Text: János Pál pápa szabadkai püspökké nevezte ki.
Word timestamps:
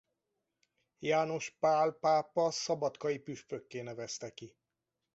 János 0.99 1.49
Pál 1.59 1.91
pápa 1.91 2.51
szabadkai 2.51 3.19
püspökké 3.19 3.81
nevezte 3.81 4.33
ki. 4.33 4.55